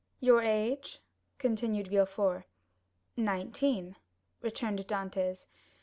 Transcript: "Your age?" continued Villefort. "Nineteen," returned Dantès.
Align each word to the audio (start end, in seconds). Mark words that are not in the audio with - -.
"Your 0.19 0.41
age?" 0.41 0.99
continued 1.37 1.89
Villefort. 1.89 2.45
"Nineteen," 3.15 3.97
returned 4.41 4.79
Dantès. 4.87 5.45